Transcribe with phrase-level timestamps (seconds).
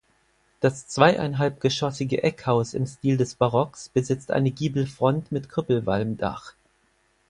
[0.61, 6.53] Das zweieinhalbgeschossige Eckhaus im Stil des Barocks besitzt eine Giebelfront mit Krüppelwalmdach.